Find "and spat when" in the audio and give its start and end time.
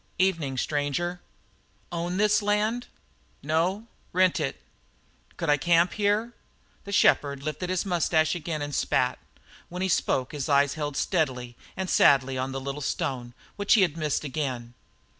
8.63-9.83